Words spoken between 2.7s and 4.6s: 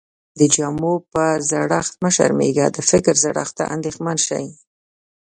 د فکر زړښت ته انديښمن سې.